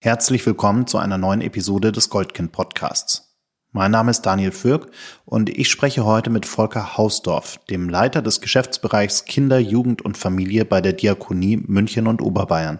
[0.00, 3.36] Herzlich willkommen zu einer neuen Episode des Goldkind Podcasts.
[3.72, 4.92] Mein Name ist Daniel Fürk
[5.24, 10.64] und ich spreche heute mit Volker Hausdorf, dem Leiter des Geschäftsbereichs Kinder, Jugend und Familie
[10.64, 12.78] bei der Diakonie München und Oberbayern.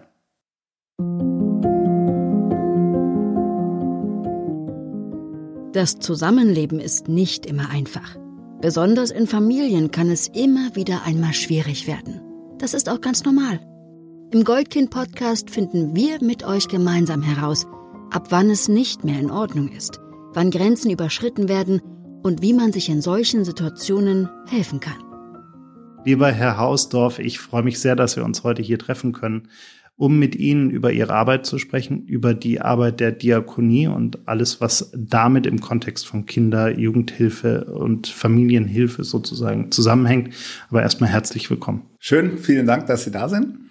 [5.73, 8.15] Das Zusammenleben ist nicht immer einfach.
[8.61, 12.21] Besonders in Familien kann es immer wieder einmal schwierig werden.
[12.59, 13.59] Das ist auch ganz normal.
[14.31, 17.65] Im Goldkind-Podcast finden wir mit euch gemeinsam heraus,
[18.11, 19.99] ab wann es nicht mehr in Ordnung ist,
[20.33, 21.81] wann Grenzen überschritten werden
[22.21, 25.03] und wie man sich in solchen Situationen helfen kann.
[26.05, 29.47] Lieber Herr Hausdorf, ich freue mich sehr, dass wir uns heute hier treffen können,
[29.95, 34.61] um mit Ihnen über Ihre Arbeit zu sprechen, über die Arbeit der Diakonie und alles,
[34.61, 40.35] was damit im Kontext von Kinder, Jugendhilfe und Familienhilfe sozusagen zusammenhängt.
[40.69, 41.81] Aber erstmal herzlich willkommen.
[41.97, 43.68] Schön, vielen Dank, dass Sie da sind.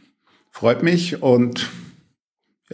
[0.58, 1.70] Freut mich und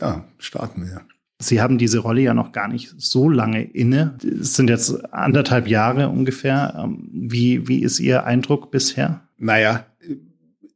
[0.01, 1.03] ja, starten wir.
[1.39, 4.17] Sie haben diese Rolle ja noch gar nicht so lange inne.
[4.25, 6.83] Es sind jetzt anderthalb Jahre ungefähr.
[6.83, 9.29] Ähm, wie, wie ist Ihr Eindruck bisher?
[9.37, 9.85] Naja,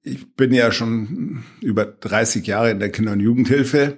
[0.02, 3.96] ich bin ja schon über 30 Jahre in der Kinder- und Jugendhilfe.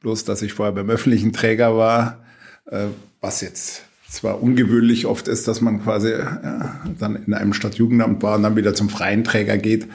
[0.00, 2.24] Bloß, dass ich vorher beim öffentlichen Träger war,
[2.66, 2.86] äh,
[3.20, 8.34] was jetzt zwar ungewöhnlich oft ist, dass man quasi ja, dann in einem Stadtjugendamt war
[8.34, 9.86] und dann wieder zum freien Träger geht.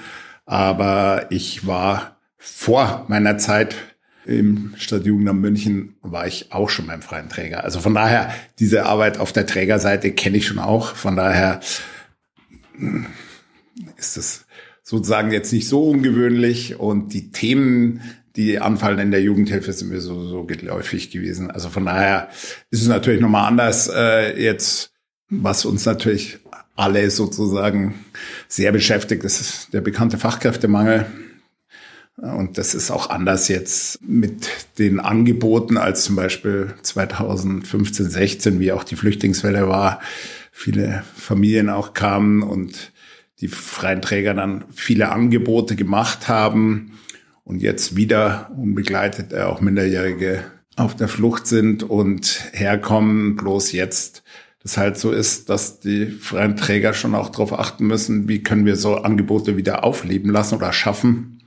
[0.45, 2.13] Aber ich war
[2.45, 3.73] vor meiner Zeit
[4.25, 7.63] im Stadtjugendamt München war ich auch schon beim freien Träger.
[7.63, 10.93] Also von daher, diese Arbeit auf der Trägerseite kenne ich schon auch.
[10.95, 11.61] Von daher
[12.75, 13.05] hm,
[13.95, 14.45] ist es
[14.81, 18.01] sozusagen jetzt nicht so ungewöhnlich und die Themen,
[18.35, 21.49] die anfallen in der Jugendhilfe, sind mir so, so geläufig gewesen.
[21.49, 22.27] Also von daher
[22.71, 24.91] ist es natürlich nochmal anders äh, jetzt,
[25.29, 26.39] was uns natürlich
[26.75, 28.03] alle sozusagen
[28.49, 31.05] sehr beschäftigt, das ist der bekannte Fachkräftemangel.
[32.17, 34.47] Und das ist auch anders jetzt mit
[34.77, 39.99] den Angeboten als zum Beispiel 2015, 16, wie auch die Flüchtlingswelle war.
[40.51, 42.91] Viele Familien auch kamen und
[43.39, 46.99] die freien Träger dann viele Angebote gemacht haben
[47.43, 50.43] und jetzt wieder unbegleitet auch Minderjährige
[50.75, 53.35] auf der Flucht sind und herkommen.
[53.35, 54.23] Bloß jetzt
[54.61, 58.65] das halt so ist, dass die freien Träger schon auch darauf achten müssen, wie können
[58.65, 61.42] wir so Angebote wieder aufleben lassen oder schaffen äh,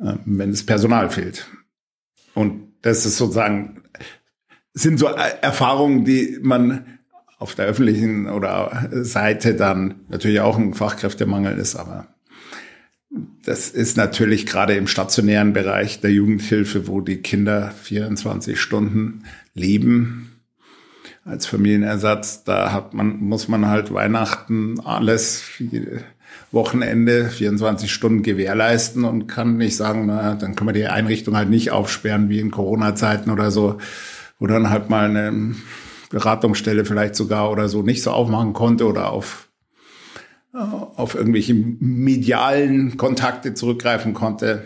[0.00, 1.46] wenn das Personal fehlt.
[2.34, 3.82] Und das ist sozusagen,
[4.72, 6.98] sind so Erfahrungen, die man
[7.38, 12.06] auf der öffentlichen oder Seite dann natürlich auch ein Fachkräftemangel ist, aber
[13.44, 19.24] das ist natürlich gerade im stationären Bereich der Jugendhilfe, wo die Kinder 24 Stunden
[19.54, 20.30] leben
[21.24, 22.44] als Familienersatz.
[22.44, 25.42] Da hat man, muss man halt Weihnachten alles,
[26.52, 31.48] Wochenende 24 Stunden gewährleisten und kann nicht sagen, na, dann können wir die Einrichtung halt
[31.48, 33.78] nicht aufsperren wie in Corona-Zeiten oder so,
[34.38, 35.54] wo dann halt mal eine
[36.10, 39.50] Beratungsstelle vielleicht sogar oder so nicht so aufmachen konnte oder auf
[40.52, 44.64] auf irgendwelche medialen Kontakte zurückgreifen konnte.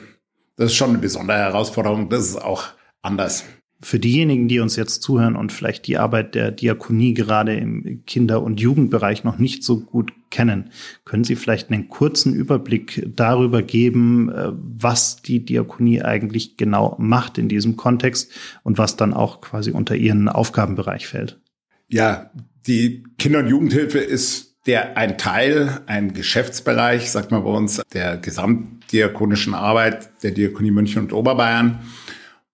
[0.56, 2.08] Das ist schon eine besondere Herausforderung.
[2.08, 2.68] Das ist auch
[3.02, 3.44] anders.
[3.84, 8.42] Für diejenigen, die uns jetzt zuhören und vielleicht die Arbeit der Diakonie gerade im Kinder-
[8.42, 10.70] und Jugendbereich noch nicht so gut kennen,
[11.04, 17.36] können Sie vielleicht einen kurzen Überblick darüber geben, äh, was die Diakonie eigentlich genau macht
[17.36, 21.38] in diesem Kontext und was dann auch quasi unter Ihren Aufgabenbereich fällt?
[21.88, 22.30] Ja,
[22.66, 28.16] die Kinder- und Jugendhilfe ist der ein Teil, ein Geschäftsbereich, sagt man bei uns, der
[28.16, 31.80] gesamtdiakonischen Arbeit der Diakonie München und Oberbayern.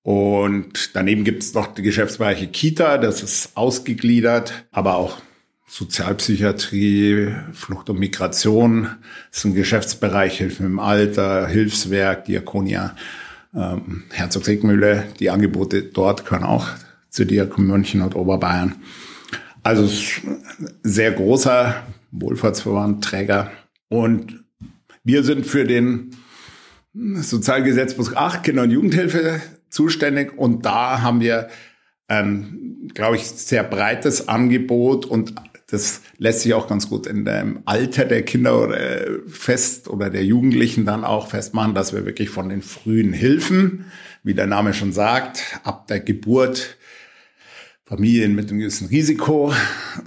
[0.03, 5.19] Und daneben gibt es noch die Geschäftsbereiche Kita, das ist ausgegliedert, aber auch
[5.66, 8.89] Sozialpsychiatrie, Flucht und Migration,
[9.31, 12.97] das ein Geschäftsbereich, Hilfen im Alter, Hilfswerk, Diakonia,
[13.55, 15.06] ähm, Herzog Segmühle.
[15.21, 16.66] Die Angebote dort können auch
[17.09, 18.77] zu Diakon München und Oberbayern.
[19.62, 19.89] Also
[20.83, 23.53] sehr großer Wohlfahrtsverband, Träger.
[23.89, 24.43] Und
[25.05, 26.16] wir sind für den
[26.94, 30.36] Sozialgesetzbuch 8 Kinder- und Jugendhilfe zuständig.
[30.36, 31.48] Und da haben wir,
[32.08, 35.06] ähm, glaube ich, sehr breites Angebot.
[35.06, 35.34] Und
[35.71, 40.10] das lässt sich auch ganz gut in dem Alter der Kinder oder äh, fest oder
[40.10, 43.86] der Jugendlichen dann auch festmachen, dass wir wirklich von den frühen Hilfen,
[44.22, 46.77] wie der Name schon sagt, ab der Geburt
[47.84, 49.53] Familien mit einem gewissen Risiko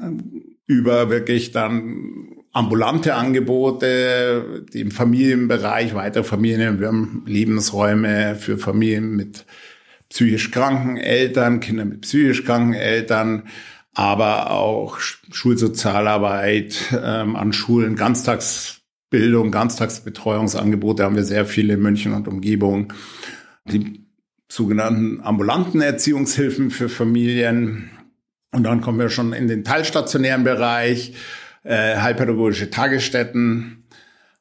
[0.01, 8.57] ähm, über wirklich dann ambulante Angebote, die im Familienbereich, weitere Familien, wir haben Lebensräume für
[8.57, 9.45] Familien mit
[10.09, 13.47] psychisch kranken Eltern, Kinder mit psychisch kranken Eltern,
[13.95, 22.27] aber auch Schulsozialarbeit ähm, an Schulen, Ganztagsbildung, Ganztagsbetreuungsangebote haben wir sehr viele in München und
[22.27, 22.93] Umgebung.
[23.65, 24.05] Die
[24.51, 27.89] sogenannten ambulanten Erziehungshilfen für Familien.
[28.51, 31.15] Und dann kommen wir schon in den teilstationären Bereich,
[31.63, 33.83] äh, heilpädagogische Tagesstätten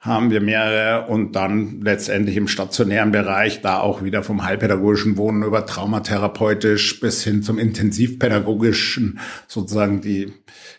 [0.03, 5.45] haben wir mehrere und dann letztendlich im stationären Bereich da auch wieder vom heilpädagogischen Wohnen
[5.45, 10.33] über traumatherapeutisch bis hin zum intensivpädagogischen sozusagen die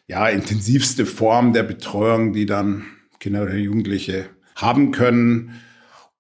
[0.08, 2.84] ja intensivste Form der Betreuung, die dann
[3.22, 4.26] Kinder oder Jugendliche
[4.56, 5.62] haben können.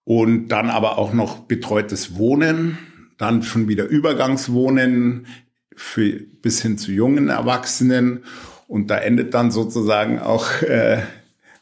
[0.05, 2.77] Und dann aber auch noch betreutes Wohnen,
[3.17, 5.27] dann schon wieder Übergangswohnen
[5.75, 8.23] für bis hin zu jungen Erwachsenen
[8.73, 10.97] und da endet dann sozusagen auch, äh,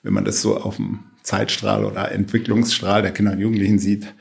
[0.01, 4.15] wenn man das so auf dem Zeitstrahl oder Entwicklungsstrahl der Kinder und Jugendlichen sieht,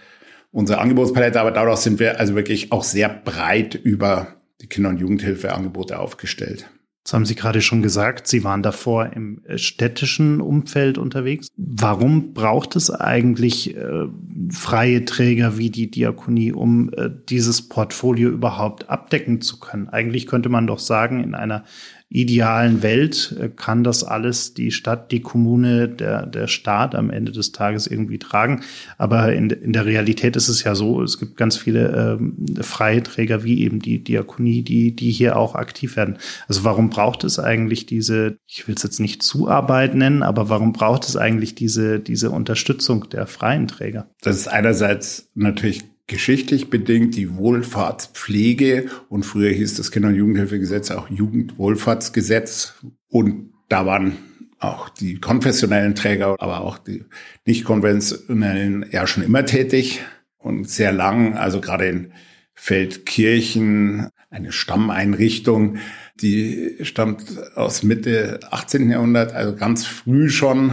[0.51, 1.41] unsere Angebotspalette.
[1.41, 6.69] Aber dadurch sind wir also wirklich auch sehr breit über die Kinder- und Jugendhilfeangebote aufgestellt.
[7.05, 11.49] Das haben Sie gerade schon gesagt, Sie waren davor im städtischen Umfeld unterwegs.
[11.57, 14.07] Warum braucht es eigentlich äh,
[14.51, 19.89] freie Träger wie die Diakonie, um äh, dieses Portfolio überhaupt abdecken zu können?
[19.89, 21.65] Eigentlich könnte man doch sagen, in einer
[22.11, 27.31] idealen Welt äh, kann das alles die Stadt, die Kommune, der, der Staat am Ende
[27.31, 28.63] des Tages irgendwie tragen.
[28.99, 33.03] Aber in, in der Realität ist es ja so, es gibt ganz viele ähm, freie
[33.05, 36.19] Träger wie eben die Diakonie, die, die hier auch aktiv werden.
[36.49, 40.73] Also warum braucht es eigentlich diese, ich will es jetzt nicht Zuarbeit nennen, aber warum
[40.73, 44.11] braucht es eigentlich diese, diese Unterstützung der freien Träger?
[44.21, 50.91] Das ist einerseits natürlich geschichtlich bedingt die Wohlfahrtspflege und früher hieß das Kinder- und Jugendhilfegesetz
[50.91, 52.75] auch Jugendwohlfahrtsgesetz
[53.09, 54.19] und da waren
[54.59, 57.05] auch die konfessionellen Träger, aber auch die
[57.47, 60.03] nicht konventionellen ja schon immer tätig
[60.37, 62.13] und sehr lang, also gerade in
[62.55, 65.79] Feldkirchen, eine Stammeinrichtung,
[66.17, 68.91] die stammt aus Mitte 18.
[68.91, 70.73] Jahrhundert, also ganz früh schon.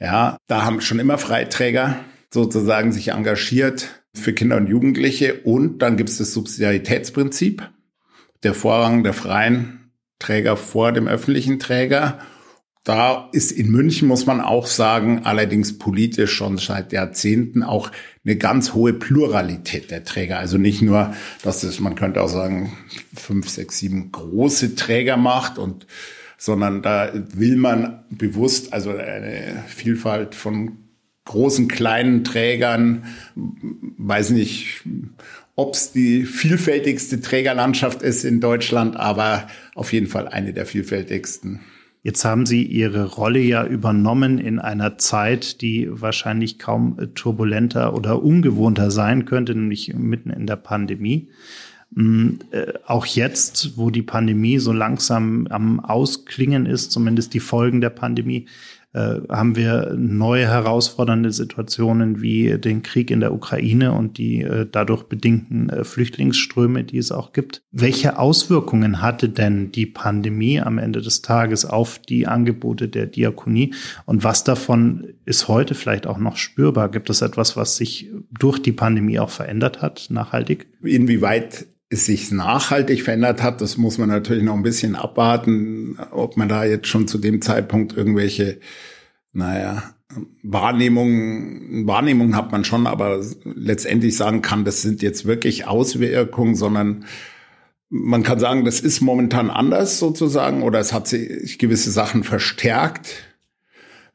[0.00, 5.40] Ja, da haben schon immer Freiträger sozusagen sich engagiert für Kinder und Jugendliche.
[5.42, 7.68] Und dann gibt es das Subsidiaritätsprinzip,
[8.42, 12.20] der Vorrang der freien Träger vor dem öffentlichen Träger.
[12.84, 17.92] Da ist in München, muss man auch sagen, allerdings politisch schon seit Jahrzehnten auch
[18.24, 20.38] eine ganz hohe Pluralität der Träger.
[20.38, 22.76] Also nicht nur, dass es, man könnte auch sagen,
[23.14, 25.86] fünf, sechs, sieben große Träger macht und
[26.38, 30.81] sondern da will man bewusst also eine Vielfalt von
[31.24, 33.04] großen, kleinen Trägern,
[33.34, 34.82] weiß nicht,
[35.54, 41.60] ob es die vielfältigste Trägerlandschaft ist in Deutschland, aber auf jeden Fall eine der vielfältigsten.
[42.04, 48.22] Jetzt haben Sie Ihre Rolle ja übernommen in einer Zeit, die wahrscheinlich kaum turbulenter oder
[48.22, 51.28] ungewohnter sein könnte, nämlich mitten in der Pandemie.
[51.90, 57.80] Mm, äh, auch jetzt, wo die Pandemie so langsam am Ausklingen ist, zumindest die Folgen
[57.80, 58.46] der Pandemie,
[58.94, 64.66] äh, haben wir neue herausfordernde Situationen wie den Krieg in der Ukraine und die äh,
[64.70, 67.62] dadurch bedingten äh, Flüchtlingsströme, die es auch gibt.
[67.70, 73.74] Welche Auswirkungen hatte denn die Pandemie am Ende des Tages auf die Angebote der Diakonie
[74.04, 76.90] und was davon ist heute vielleicht auch noch spürbar?
[76.90, 80.66] Gibt es etwas, was sich durch die Pandemie auch verändert hat, nachhaltig?
[80.82, 86.36] Inwieweit es sich nachhaltig verändert hat, das muss man natürlich noch ein bisschen abwarten, ob
[86.36, 88.58] man da jetzt schon zu dem Zeitpunkt irgendwelche,
[89.32, 89.94] naja,
[90.42, 97.04] Wahrnehmungen, Wahrnehmungen hat man schon, aber letztendlich sagen kann, das sind jetzt wirklich Auswirkungen, sondern
[97.88, 103.24] man kann sagen, das ist momentan anders sozusagen oder es hat sich gewisse Sachen verstärkt.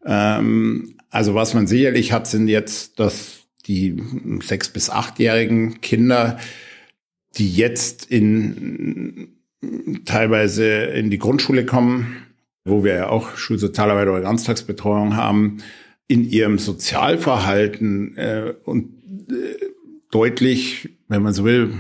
[0.06, 4.02] Ähm, also was man sicherlich hat, sind jetzt, dass die
[4.42, 6.40] sechs bis achtjährigen Kinder
[7.38, 9.34] die jetzt in
[10.06, 12.18] teilweise in die Grundschule kommen,
[12.66, 15.58] wo wir ja auch Schulsozialarbeit oder Ganztagsbetreuung haben,
[16.08, 18.92] in ihrem Sozialverhalten äh, und
[19.30, 19.66] äh,
[20.12, 21.74] deutlich, wenn man so will,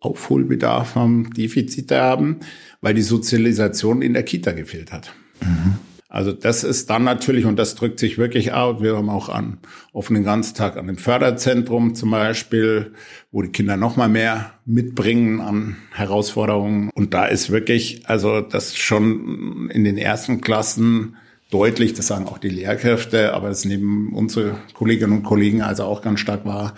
[0.00, 2.40] Aufholbedarf haben, Defizite haben,
[2.80, 5.14] weil die Sozialisation in der Kita gefehlt hat.
[5.40, 5.76] Mhm.
[6.08, 9.58] Also das ist dann natürlich, und das drückt sich wirklich aus, wir haben auch an
[9.92, 12.92] offenen Ganztag an dem Förderzentrum zum Beispiel,
[13.32, 16.90] wo die Kinder noch mal mehr mitbringen an Herausforderungen.
[16.94, 21.16] Und da ist wirklich, also das schon in den ersten Klassen
[21.50, 26.02] deutlich, das sagen auch die Lehrkräfte, aber es neben unsere Kolleginnen und Kollegen also auch
[26.02, 26.74] ganz stark war,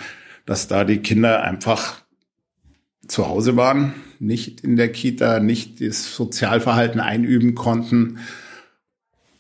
[0.47, 2.01] dass da die Kinder einfach
[3.07, 8.19] zu Hause waren, nicht in der Kita, nicht das Sozialverhalten einüben konnten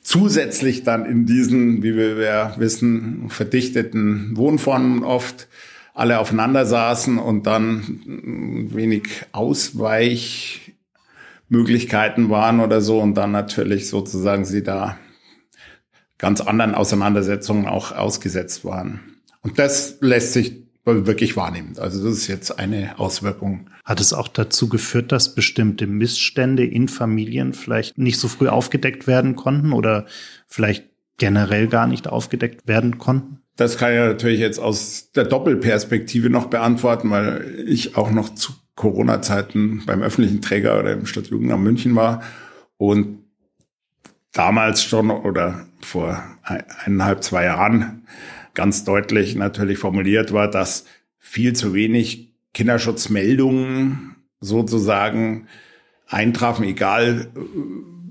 [0.08, 5.48] zusätzlich dann in diesen, wie wir wissen, verdichteten Wohnformen oft
[5.92, 14.62] alle aufeinander saßen und dann wenig Ausweichmöglichkeiten waren oder so und dann natürlich sozusagen sie
[14.62, 14.96] da
[16.16, 19.00] ganz anderen Auseinandersetzungen auch ausgesetzt waren.
[19.42, 20.67] Und das lässt sich
[21.06, 21.78] wirklich wahrnimmt.
[21.78, 23.68] Also das ist jetzt eine Auswirkung.
[23.84, 29.06] Hat es auch dazu geführt, dass bestimmte Missstände in Familien vielleicht nicht so früh aufgedeckt
[29.06, 30.06] werden konnten oder
[30.46, 30.84] vielleicht
[31.18, 33.40] generell gar nicht aufgedeckt werden konnten?
[33.56, 38.52] Das kann ich natürlich jetzt aus der Doppelperspektive noch beantworten, weil ich auch noch zu
[38.76, 42.22] Corona-Zeiten beim öffentlichen Träger oder im Stadtjugendamt München war
[42.76, 43.18] und
[44.32, 46.22] damals schon oder vor
[46.84, 48.06] eineinhalb, zwei Jahren
[48.58, 50.84] ganz deutlich natürlich formuliert war, dass
[51.20, 55.46] viel zu wenig Kinderschutzmeldungen sozusagen
[56.08, 57.40] eintrafen, egal äh,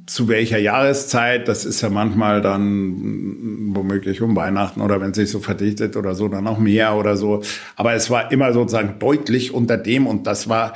[0.06, 1.50] zu welcher Jahreszeit.
[1.50, 6.16] Das ist ja manchmal dann womöglich um Weihnachten oder wenn es sich so verdichtet oder
[6.16, 7.44] so, dann auch mehr oder so.
[7.76, 10.76] Aber es war immer sozusagen deutlich unter dem und das war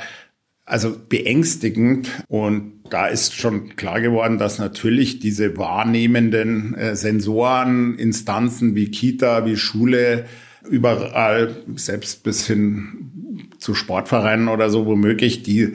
[0.66, 2.10] also beängstigend.
[2.28, 9.46] Und da ist schon klar geworden, dass natürlich diese wahrnehmenden äh, Sensoren, Instanzen wie Kita,
[9.46, 10.26] wie Schule,
[10.68, 15.72] überall, selbst bis hin zu Sportvereinen oder so womöglich, die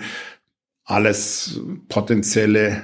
[0.85, 1.59] alles
[1.89, 2.83] potenzielle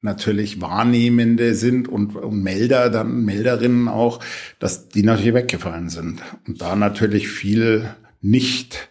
[0.00, 4.20] natürlich Wahrnehmende sind und, und Melder, dann Melderinnen auch,
[4.60, 6.22] dass die natürlich weggefallen sind.
[6.46, 7.90] Und da natürlich viel
[8.20, 8.90] nicht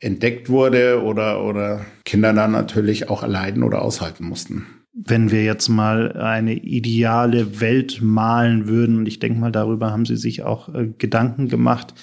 [0.00, 4.66] entdeckt wurde oder, oder Kinder dann natürlich auch erleiden oder aushalten mussten.
[4.92, 10.04] Wenn wir jetzt mal eine ideale Welt malen würden, und ich denke mal, darüber haben
[10.04, 11.94] Sie sich auch äh, Gedanken gemacht,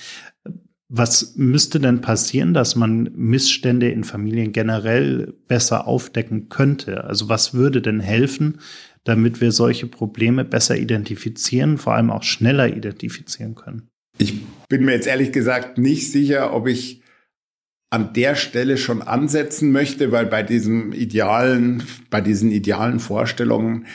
[0.90, 7.04] was müsste denn passieren, dass man Missstände in Familien generell besser aufdecken könnte?
[7.04, 8.60] Also was würde denn helfen,
[9.04, 13.90] damit wir solche Probleme besser identifizieren, vor allem auch schneller identifizieren können?
[14.18, 14.34] Ich
[14.70, 17.02] bin mir jetzt ehrlich gesagt nicht sicher, ob ich
[17.90, 23.86] an der Stelle schon ansetzen möchte, weil bei diesem idealen, bei diesen idealen Vorstellungen,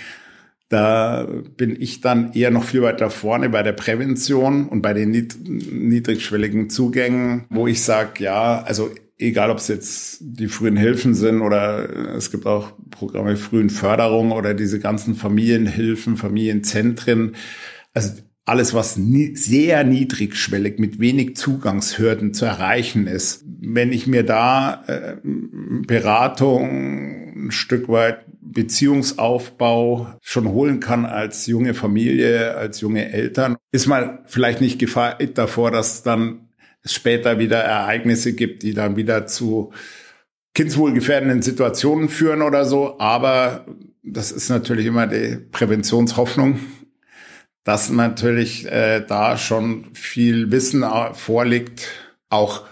[0.69, 5.11] da bin ich dann eher noch viel weiter vorne bei der Prävention und bei den
[5.11, 11.43] niedrigschwelligen Zugängen, wo ich sage, ja, also egal ob es jetzt die frühen Hilfen sind
[11.43, 17.37] oder es gibt auch Programme frühen Förderung oder diese ganzen Familienhilfen, Familienzentren.
[17.93, 23.45] Also alles, was nie, sehr niedrigschwellig mit wenig Zugangshürden zu erreichen ist.
[23.47, 31.75] Wenn ich mir da äh, Beratung, ein Stück weit Beziehungsaufbau schon holen kann als junge
[31.75, 36.49] Familie, als junge Eltern, ist man vielleicht nicht gefeit davor, dass dann
[36.83, 39.73] es später wieder Ereignisse gibt, die dann wieder zu
[40.55, 42.99] kindswohlgefährdenden Situationen führen oder so.
[42.99, 43.67] Aber
[44.03, 46.59] das ist natürlich immer die Präventionshoffnung
[47.65, 51.89] dass natürlich äh, da schon viel Wissen äh, vorliegt,
[52.29, 52.65] auch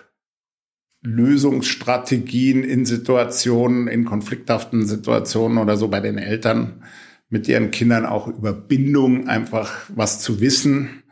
[1.03, 6.83] Lösungsstrategien in Situationen, in konflikthaften Situationen oder so bei den Eltern
[7.29, 11.03] mit ihren Kindern auch über Bindung einfach was zu wissen,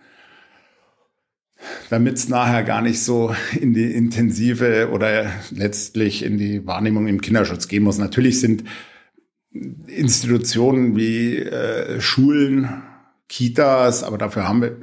[1.91, 7.21] damit es nachher gar nicht so in die intensive oder letztlich in die Wahrnehmung im
[7.21, 7.99] Kinderschutz gehen muss.
[7.99, 8.65] Natürlich sind
[9.87, 12.83] Institutionen wie äh, Schulen
[13.29, 14.77] Kitas, aber dafür haben wir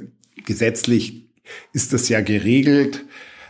[0.44, 1.26] gesetzlich
[1.72, 3.04] ist das ja geregelt.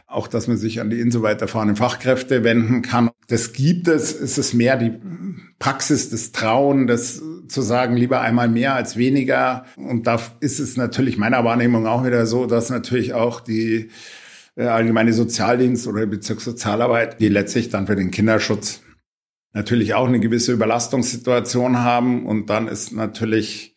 [0.09, 3.11] Auch, dass man sich an die insoweit erfahrenen Fachkräfte wenden kann.
[3.27, 4.15] Das gibt es.
[4.15, 4.93] Es ist mehr die
[5.59, 9.67] Praxis des Trauen, das zu sagen, lieber einmal mehr als weniger.
[9.77, 13.89] Und da ist es natürlich meiner Wahrnehmung auch wieder so, dass natürlich auch die
[14.57, 18.83] äh, allgemeine Sozialdienst oder Bezirkssozialarbeit, die letztlich dann für den Kinderschutz
[19.55, 22.27] natürlich auch eine gewisse Überlastungssituation haben.
[22.27, 23.75] Und dann ist natürlich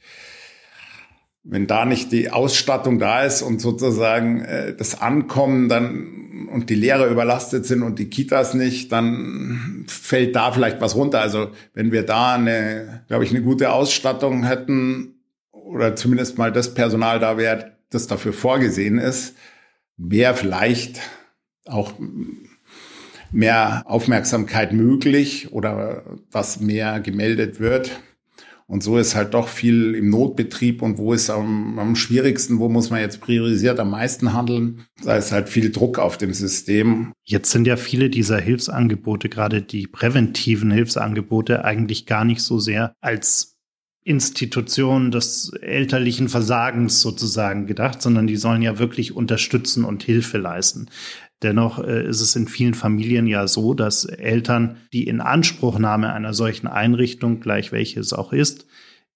[1.50, 6.75] wenn da nicht die Ausstattung da ist und sozusagen äh, das Ankommen dann und die
[6.75, 11.22] Lehrer überlastet sind und die Kitas nicht, dann fällt da vielleicht was runter.
[11.22, 15.15] Also wenn wir da eine, glaube ich, eine gute Ausstattung hätten
[15.51, 19.36] oder zumindest mal das Personal da wäre, das dafür vorgesehen ist,
[19.98, 21.01] wäre vielleicht
[21.65, 21.94] auch
[23.32, 28.00] mehr Aufmerksamkeit möglich oder dass mehr gemeldet wird.
[28.70, 32.70] Und so ist halt doch viel im Notbetrieb und wo ist am, am schwierigsten, wo
[32.70, 34.86] muss man jetzt priorisiert am meisten handeln.
[35.04, 37.12] Da ist halt viel Druck auf dem System.
[37.24, 42.94] Jetzt sind ja viele dieser Hilfsangebote, gerade die präventiven Hilfsangebote, eigentlich gar nicht so sehr
[43.02, 43.58] als
[44.04, 50.90] Institution des elterlichen Versagens sozusagen gedacht, sondern die sollen ja wirklich unterstützen und Hilfe leisten.
[51.41, 56.67] Dennoch äh, ist es in vielen Familien ja so, dass Eltern die Inanspruchnahme einer solchen
[56.67, 58.65] Einrichtung, gleich welche es auch ist,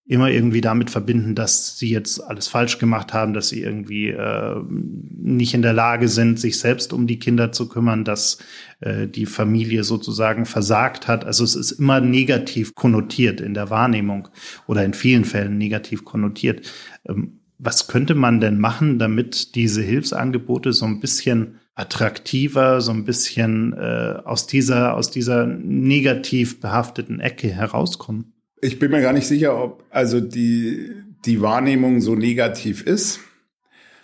[0.06, 4.62] immer irgendwie damit verbinden, dass sie jetzt alles falsch gemacht haben, dass sie irgendwie äh,
[4.70, 8.38] nicht in der Lage sind, sich selbst um die Kinder zu kümmern, dass
[8.82, 11.24] äh, die Familie sozusagen versagt hat.
[11.24, 14.28] Also es ist immer negativ konnotiert in der Wahrnehmung
[14.68, 16.70] oder in vielen Fällen negativ konnotiert.
[17.08, 23.04] Ähm, was könnte man denn machen, damit diese Hilfsangebote so ein bisschen attraktiver, so ein
[23.04, 28.34] bisschen äh, aus dieser, aus dieser negativ behafteten Ecke herauskommen?
[28.62, 30.92] Ich bin mir gar nicht sicher, ob also die,
[31.26, 33.20] die Wahrnehmung so negativ ist.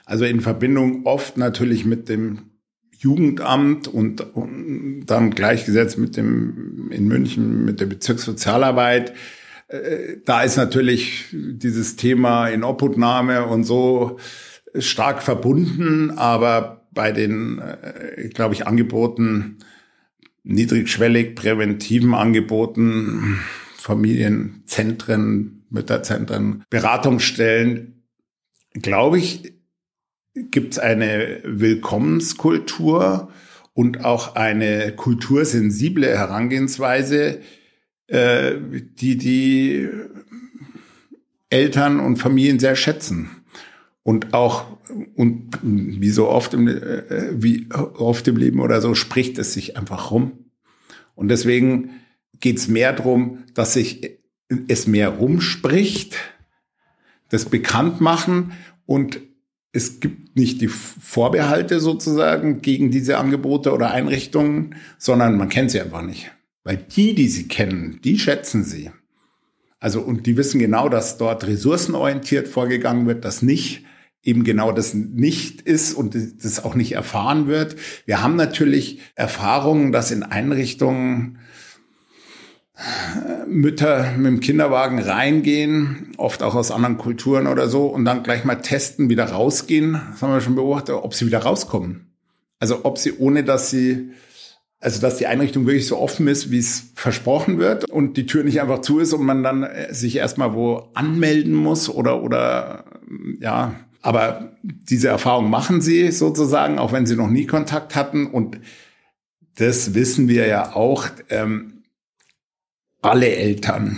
[0.05, 2.49] Also in Verbindung oft natürlich mit dem
[2.97, 9.13] Jugendamt und, und dann gleichgesetzt mit dem in München mit der Bezirkssozialarbeit.
[9.67, 14.17] Äh, da ist natürlich dieses Thema in Obhutnahme und so
[14.77, 19.59] stark verbunden, aber bei den, äh, glaube ich, Angeboten,
[20.43, 23.39] niedrigschwellig präventiven Angeboten,
[23.77, 28.03] Familienzentren, Mütterzentren, Beratungsstellen,
[28.73, 29.53] glaube ich,
[30.33, 33.31] gibt es eine Willkommenskultur
[33.73, 37.39] und auch eine kultursensible Herangehensweise,
[38.07, 39.87] äh, die die
[41.49, 43.29] Eltern und Familien sehr schätzen.
[44.03, 44.78] Und auch,
[45.15, 49.77] und wie so oft im, äh, wie oft im Leben oder so, spricht es sich
[49.77, 50.45] einfach rum.
[51.15, 51.91] Und deswegen
[52.39, 54.19] geht es mehr darum, dass sich
[54.67, 56.15] es mehr rumspricht,
[57.29, 58.53] das bekannt machen
[58.85, 59.21] und
[59.71, 65.79] es gibt nicht die Vorbehalte sozusagen gegen diese Angebote oder Einrichtungen, sondern man kennt sie
[65.79, 66.31] einfach nicht.
[66.63, 68.91] Weil die, die sie kennen, die schätzen sie.
[69.79, 73.85] Also, und die wissen genau, dass dort ressourcenorientiert vorgegangen wird, dass nicht
[74.23, 77.75] eben genau das nicht ist und das auch nicht erfahren wird.
[78.05, 81.39] Wir haben natürlich Erfahrungen, dass in Einrichtungen
[83.47, 88.45] Mütter mit dem Kinderwagen reingehen, oft auch aus anderen Kulturen oder so, und dann gleich
[88.45, 89.99] mal testen, wieder rausgehen.
[90.11, 92.13] Das haben wir schon beobachtet, ob sie wieder rauskommen.
[92.59, 94.11] Also ob sie, ohne dass sie,
[94.79, 98.43] also dass die Einrichtung wirklich so offen ist, wie es versprochen wird und die Tür
[98.43, 102.85] nicht einfach zu ist und man dann äh, sich erstmal wo anmelden muss oder, oder,
[103.39, 103.75] ja.
[104.01, 108.59] Aber diese Erfahrung machen sie sozusagen, auch wenn sie noch nie Kontakt hatten und
[109.55, 111.07] das wissen wir ja auch.
[111.29, 111.83] Ähm,
[113.01, 113.97] alle Eltern,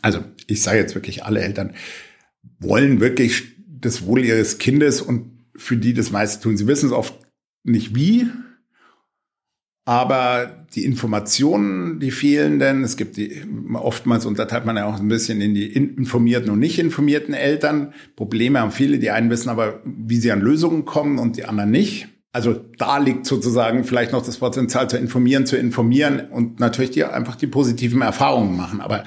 [0.00, 1.74] also ich sage jetzt wirklich alle Eltern,
[2.58, 6.56] wollen wirklich das Wohl ihres Kindes und für die das meiste tun.
[6.56, 7.14] Sie wissen es oft
[7.64, 8.26] nicht wie,
[9.84, 13.42] aber die Informationen, die fehlen denn, es gibt die,
[13.74, 17.92] oftmals unterteilt man ja auch ein bisschen in die informierten und nicht informierten Eltern.
[18.14, 21.70] Probleme haben viele, die einen wissen aber, wie sie an Lösungen kommen und die anderen
[21.72, 22.08] nicht.
[22.30, 27.04] Also da liegt sozusagen vielleicht noch das Potenzial zu informieren, zu informieren und natürlich die,
[27.04, 28.80] einfach die positiven Erfahrungen machen.
[28.80, 29.04] Aber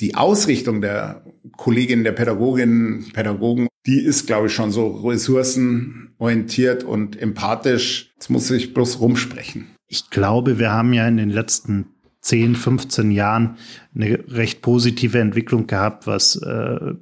[0.00, 1.24] die Ausrichtung der
[1.56, 8.12] Kolleginnen, der Pädagoginnen, Pädagogen, die ist, glaube ich, schon so ressourcenorientiert und empathisch.
[8.18, 9.73] Es muss sich bloß rumsprechen.
[9.94, 11.86] Ich glaube, wir haben ja in den letzten
[12.20, 13.58] 10, 15 Jahren
[13.94, 16.94] eine recht positive Entwicklung gehabt, was äh,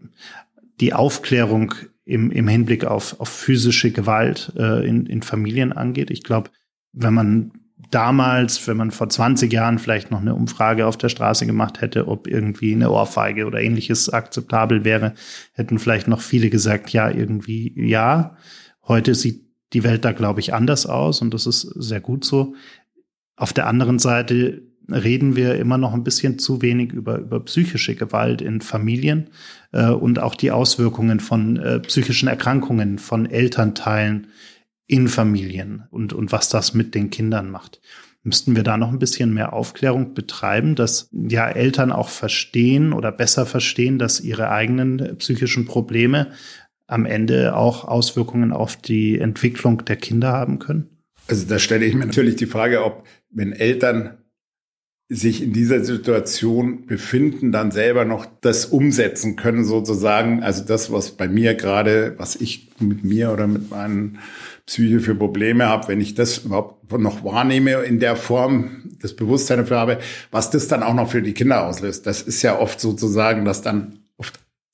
[0.78, 1.74] die Aufklärung
[2.05, 6.11] im, im Hinblick auf, auf physische Gewalt äh, in, in Familien angeht.
[6.11, 6.50] Ich glaube,
[6.92, 7.52] wenn man
[7.90, 12.09] damals, wenn man vor 20 Jahren vielleicht noch eine Umfrage auf der Straße gemacht hätte,
[12.09, 15.14] ob irgendwie eine Ohrfeige oder ähnliches akzeptabel wäre,
[15.55, 18.37] hätten vielleicht noch viele gesagt, ja, irgendwie ja.
[18.87, 22.55] Heute sieht die Welt da, glaube ich, anders aus und das ist sehr gut so.
[23.42, 27.96] Auf der anderen Seite reden wir immer noch ein bisschen zu wenig über, über psychische
[27.96, 29.31] Gewalt in Familien
[29.72, 34.28] äh, und auch die Auswirkungen von äh, psychischen Erkrankungen von Elternteilen
[34.87, 37.81] in Familien und, und was das mit den Kindern macht.
[38.22, 43.11] Müssten wir da noch ein bisschen mehr Aufklärung betreiben, dass ja Eltern auch verstehen oder
[43.11, 46.31] besser verstehen, dass ihre eigenen psychischen Probleme
[46.87, 50.91] am Ende auch Auswirkungen auf die Entwicklung der Kinder haben können?
[51.32, 54.18] Also da stelle ich mir natürlich die Frage, ob wenn Eltern
[55.08, 60.42] sich in dieser Situation befinden, dann selber noch das umsetzen können, sozusagen.
[60.42, 64.18] Also das, was bei mir gerade, was ich mit mir oder mit meinen
[64.66, 69.56] Psyche für Probleme habe, wenn ich das überhaupt noch wahrnehme in der Form, das Bewusstsein
[69.56, 69.98] dafür habe,
[70.30, 72.06] was das dann auch noch für die Kinder auslöst.
[72.06, 74.01] Das ist ja oft sozusagen, dass dann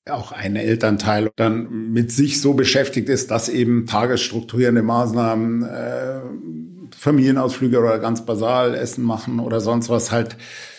[0.09, 6.19] auch ein Elternteil dann mit sich so beschäftigt ist, dass eben tagesstrukturierende Maßnahmen äh,
[6.95, 10.37] Familienausflüge oder ganz basal Essen machen oder sonst was halt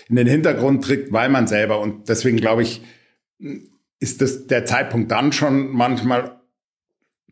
[0.08, 2.82] in den Hintergrund tritt, weil man selber und deswegen glaube ich,
[4.00, 6.40] ist das der Zeitpunkt dann schon manchmal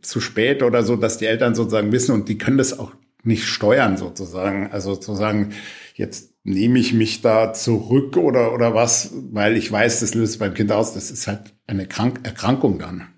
[0.01, 2.93] zu spät oder so, dass die Eltern sozusagen wissen und die können das auch
[3.25, 4.71] nicht steuern sozusagen.
[4.71, 5.53] Also sozusagen,
[5.95, 10.55] jetzt nehme ich mich da zurück oder, oder was, weil ich weiß, das löst beim
[10.55, 10.95] Kind aus.
[10.95, 13.09] Das ist halt eine Krank Erkrankung dann.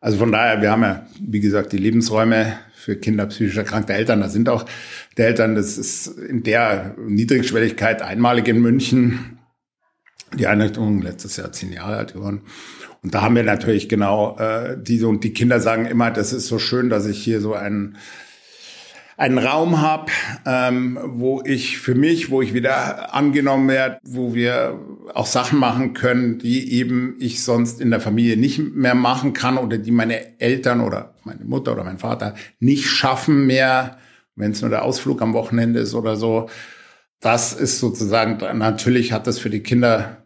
[0.00, 4.20] Also von daher, wir haben ja, wie gesagt, die Lebensräume für Kinder psychisch erkrankte Eltern.
[4.20, 4.64] Da sind auch
[5.16, 9.38] die Eltern, das ist in der Niedrigschwelligkeit einmalig in München.
[10.34, 12.42] Die Einrichtung letztes Jahr zehn Jahre alt geworden.
[13.02, 16.46] Und da haben wir natürlich genau äh, diese und die Kinder sagen immer, das ist
[16.46, 17.96] so schön, dass ich hier so einen
[19.20, 20.10] einen Raum habe,
[20.46, 24.80] ähm, wo ich für mich, wo ich wieder angenommen werde, wo wir
[25.12, 29.58] auch Sachen machen können, die eben ich sonst in der Familie nicht mehr machen kann
[29.58, 33.98] oder die meine Eltern oder meine Mutter oder mein Vater nicht schaffen mehr,
[34.36, 36.48] wenn es nur der Ausflug am Wochenende ist oder so.
[37.20, 40.24] Das ist sozusagen, natürlich hat das für die Kinder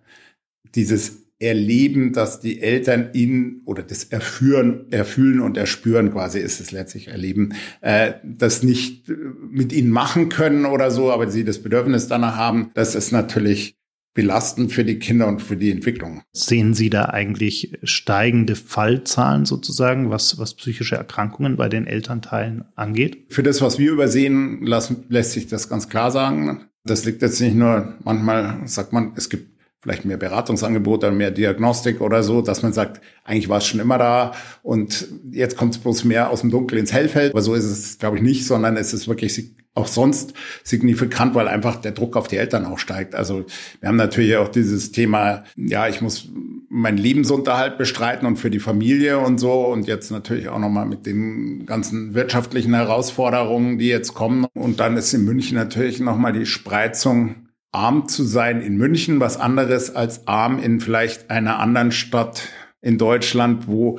[0.77, 6.71] dieses erleben, dass die Eltern ihn oder das erführen, erfühlen und erspüren quasi ist es
[6.71, 9.11] letztlich erleben, äh, das nicht
[9.51, 13.77] mit ihnen machen können oder so, aber sie das Bedürfnis danach haben, das ist natürlich
[14.15, 16.23] belastend für die Kinder und für die Entwicklung.
[16.33, 23.27] Sehen Sie da eigentlich steigende Fallzahlen sozusagen, was, was psychische Erkrankungen bei den Elternteilen angeht?
[23.29, 26.67] Für das, was wir übersehen, lassen, lässt sich das ganz klar sagen.
[26.85, 29.54] Das liegt jetzt nicht nur, manchmal sagt man, es gibt
[29.85, 33.99] vielleicht mehr Beratungsangebote, mehr Diagnostik oder so, dass man sagt, eigentlich war es schon immer
[33.99, 37.33] da und jetzt kommt es bloß mehr aus dem Dunkel ins Hellfeld.
[37.33, 41.49] Aber so ist es, glaube ich, nicht, sondern es ist wirklich auch sonst signifikant, weil
[41.49, 43.15] einfach der Druck auf die Eltern auch steigt.
[43.15, 43.45] Also
[43.81, 46.31] wir haben natürlich auch dieses Thema, ja, ich muss
[46.71, 51.05] meinen Lebensunterhalt bestreiten und für die Familie und so und jetzt natürlich auch nochmal mit
[51.05, 54.47] den ganzen wirtschaftlichen Herausforderungen, die jetzt kommen.
[54.55, 57.44] Und dann ist in München natürlich nochmal die Spreizung
[57.75, 62.49] arm zu sein in München, was anderes als arm in vielleicht einer anderen Stadt
[62.81, 63.99] in Deutschland, wo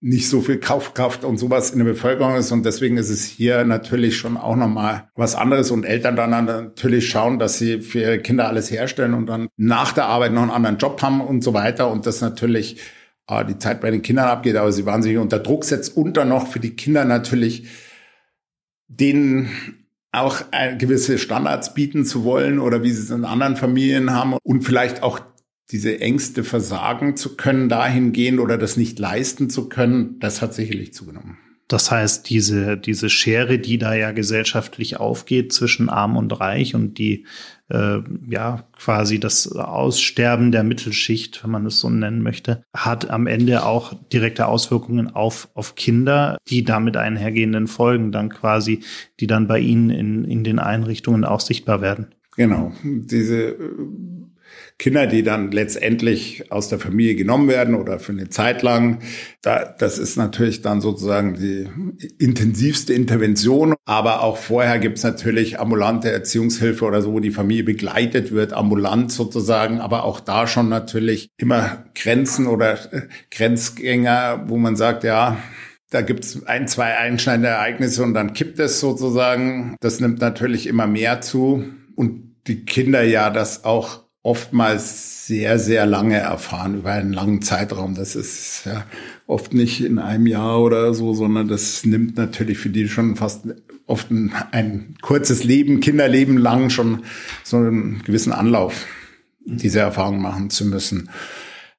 [0.00, 2.52] nicht so viel Kaufkraft und sowas in der Bevölkerung ist.
[2.52, 5.70] Und deswegen ist es hier natürlich schon auch nochmal was anderes.
[5.70, 9.92] Und Eltern dann natürlich schauen, dass sie für ihre Kinder alles herstellen und dann nach
[9.92, 11.90] der Arbeit noch einen anderen Job haben und so weiter.
[11.90, 12.78] Und das natürlich
[13.26, 16.28] äh, die Zeit bei den Kindern abgeht, aber sie wahnsinnig unter Druck setzt und dann
[16.28, 17.66] noch für die Kinder natürlich
[18.88, 19.48] den
[20.16, 20.42] auch
[20.78, 25.02] gewisse Standards bieten zu wollen oder wie sie es in anderen Familien haben und vielleicht
[25.02, 25.20] auch
[25.70, 30.94] diese Ängste versagen zu können dahingehend oder das nicht leisten zu können, das hat sicherlich
[30.94, 31.38] zugenommen.
[31.68, 36.98] Das heißt, diese, diese Schere, die da ja gesellschaftlich aufgeht zwischen arm und reich und
[36.98, 37.26] die
[37.68, 37.98] äh,
[38.28, 43.64] ja quasi das Aussterben der Mittelschicht, wenn man es so nennen möchte, hat am Ende
[43.64, 48.80] auch direkte Auswirkungen auf, auf Kinder, die damit einhergehenden Folgen dann quasi,
[49.20, 52.14] die dann bei ihnen in, in den Einrichtungen auch sichtbar werden.
[52.36, 52.72] Genau.
[52.84, 53.56] Diese
[54.78, 58.98] Kinder, die dann letztendlich aus der Familie genommen werden oder für eine Zeit lang.
[59.40, 61.66] Da, das ist natürlich dann sozusagen die
[62.18, 63.74] intensivste Intervention.
[63.86, 68.52] Aber auch vorher gibt es natürlich ambulante Erziehungshilfe oder so, wo die Familie begleitet wird,
[68.52, 69.80] ambulant sozusagen.
[69.80, 75.38] Aber auch da schon natürlich immer Grenzen oder äh, Grenzgänger, wo man sagt, ja,
[75.88, 79.76] da gibt's ein, zwei einschneidende Ereignisse und dann kippt es sozusagen.
[79.80, 81.64] Das nimmt natürlich immer mehr zu.
[81.94, 87.94] Und die Kinder ja das auch oftmals sehr, sehr lange erfahren, über einen langen Zeitraum.
[87.94, 88.84] Das ist ja
[89.28, 93.44] oft nicht in einem Jahr oder so, sondern das nimmt natürlich für die schon fast
[93.86, 97.04] oft ein, ein kurzes Leben, Kinderleben lang schon
[97.44, 98.86] so einen gewissen Anlauf,
[99.44, 101.08] diese Erfahrung machen zu müssen.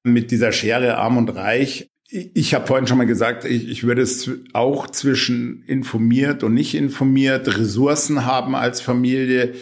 [0.03, 4.01] Mit dieser Schere arm und reich ich habe vorhin schon mal gesagt, ich, ich würde
[4.01, 9.55] es auch zwischen informiert und nicht informiert, Ressourcen haben als Familie,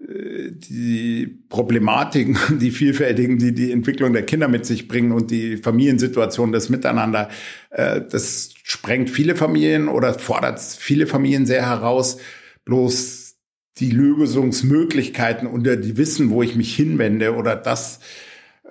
[0.00, 6.52] die Problematiken, die vielfältigen, die die Entwicklung der Kinder mit sich bringen und die Familiensituation,
[6.52, 7.28] das Miteinander,
[7.70, 12.18] äh, das sprengt viele Familien oder fordert viele Familien sehr heraus.
[12.64, 13.36] Bloß
[13.78, 18.00] die Lösungsmöglichkeiten und die Wissen, wo ich mich hinwende oder dass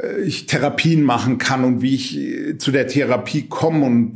[0.02, 4.16] äh, ich Therapien machen kann und wie ich äh, zu der Therapie komme und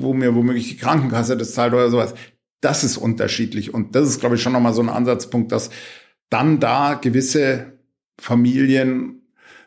[0.00, 2.14] wo mir womöglich die Krankenkasse das zahlt oder sowas,
[2.60, 3.74] das ist unterschiedlich.
[3.74, 5.70] Und das ist, glaube ich, schon nochmal so ein Ansatzpunkt, dass
[6.30, 7.78] dann da gewisse
[8.18, 9.22] Familien,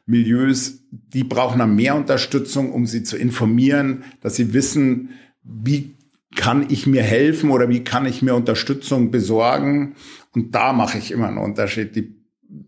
[0.05, 5.11] Milieus, die brauchen dann mehr Unterstützung, um sie zu informieren, dass sie wissen,
[5.43, 5.95] wie
[6.35, 9.95] kann ich mir helfen oder wie kann ich mir Unterstützung besorgen.
[10.33, 11.95] Und da mache ich immer einen Unterschied.
[11.95, 12.15] Die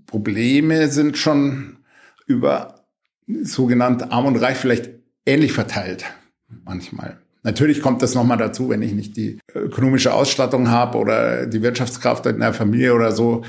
[0.05, 1.77] Probleme sind schon
[2.27, 2.85] über
[3.41, 4.89] sogenannte Arm und Reich vielleicht
[5.25, 6.05] ähnlich verteilt
[6.65, 7.19] manchmal.
[7.43, 12.25] Natürlich kommt das nochmal dazu, wenn ich nicht die ökonomische Ausstattung habe oder die Wirtschaftskraft
[12.25, 13.43] in der Familie oder so,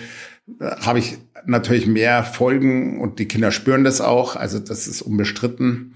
[0.61, 4.37] habe ich natürlich mehr Folgen und die Kinder spüren das auch.
[4.37, 5.95] Also das ist unbestritten.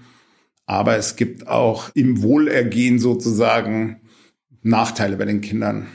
[0.65, 4.01] Aber es gibt auch im Wohlergehen sozusagen
[4.61, 5.87] Nachteile bei den Kindern.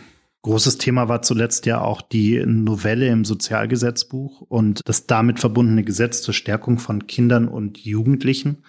[0.43, 6.21] Großes Thema war zuletzt ja auch die Novelle im Sozialgesetzbuch und das damit verbundene Gesetz
[6.23, 8.63] zur Stärkung von Kindern und Jugendlichen.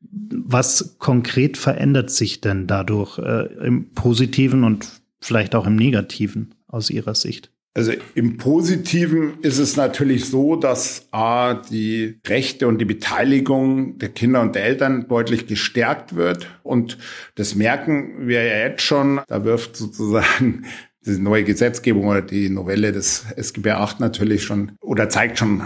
[0.00, 6.90] Was konkret verändert sich denn dadurch äh, im Positiven und vielleicht auch im Negativen aus
[6.90, 7.52] Ihrer Sicht?
[7.78, 14.08] Also im Positiven ist es natürlich so, dass A, die Rechte und die Beteiligung der
[14.08, 16.48] Kinder und der Eltern deutlich gestärkt wird.
[16.64, 16.98] Und
[17.36, 19.20] das merken wir ja jetzt schon.
[19.28, 20.64] Da wirft sozusagen
[21.06, 25.62] diese neue Gesetzgebung oder die Novelle des SGB VIII natürlich schon oder zeigt schon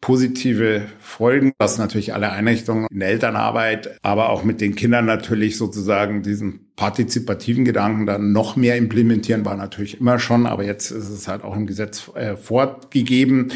[0.00, 5.56] positive Folgen, dass natürlich alle Einrichtungen in der Elternarbeit, aber auch mit den Kindern natürlich
[5.56, 11.08] sozusagen diesen partizipativen Gedanken dann noch mehr implementieren, war natürlich immer schon, aber jetzt ist
[11.08, 13.48] es halt auch im Gesetz äh, fortgegeben.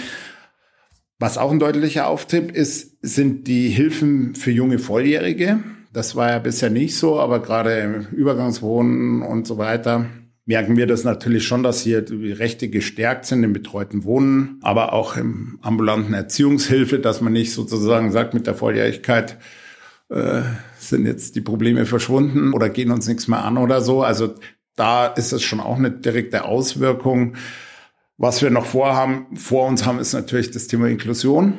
[1.21, 5.61] Was auch ein deutlicher Auftritt ist, sind die Hilfen für junge Volljährige.
[5.93, 10.07] Das war ja bisher nicht so, aber gerade Übergangswohnen und so weiter
[10.53, 14.93] merken wir das natürlich schon, dass hier die Rechte gestärkt sind im betreuten Wohnen, aber
[14.93, 19.39] auch im ambulanten Erziehungshilfe, dass man nicht sozusagen sagt, mit der Volljährigkeit
[20.11, 20.43] äh,
[20.79, 24.03] sind jetzt die Probleme verschwunden oder gehen uns nichts mehr an oder so.
[24.03, 24.35] Also
[24.77, 27.37] da ist es schon auch eine direkte Auswirkung.
[28.19, 31.55] Was wir noch vorhaben, vor uns haben, ist natürlich das Thema Inklusion.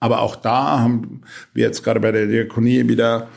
[0.00, 1.20] Aber auch da haben
[1.52, 3.28] wir jetzt gerade bei der Diakonie wieder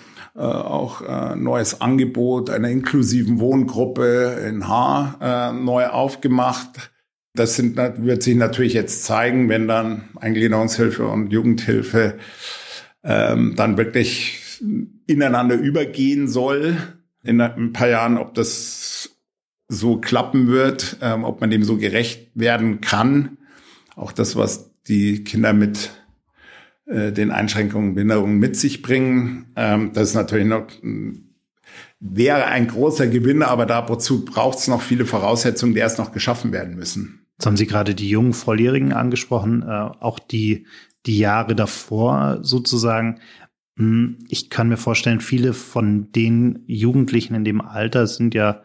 [0.42, 6.92] auch äh, neues Angebot einer inklusiven Wohngruppe in Haar äh, neu aufgemacht.
[7.34, 12.18] Das sind, wird sich natürlich jetzt zeigen, wenn dann Eingliederungshilfe und Jugendhilfe
[13.04, 14.62] ähm, dann wirklich
[15.08, 16.78] ineinander übergehen soll
[17.24, 19.18] in ein paar Jahren, ob das
[19.68, 23.38] so klappen wird, ähm, ob man dem so gerecht werden kann.
[23.96, 25.92] Auch das, was die Kinder mit
[26.86, 29.52] äh, den Einschränkungen, Behinderungen mit sich bringen.
[29.56, 30.68] Ähm, das ist natürlich noch
[32.00, 36.52] wäre ein großer Gewinn, aber dazu braucht es noch viele Voraussetzungen, die erst noch geschaffen
[36.52, 37.26] werden müssen.
[37.38, 40.68] Jetzt haben Sie gerade die jungen Volljährigen angesprochen, äh, auch die,
[41.06, 43.20] die Jahre davor sozusagen.
[43.78, 48.62] Hm, ich kann mir vorstellen, viele von den Jugendlichen in dem Alter sind ja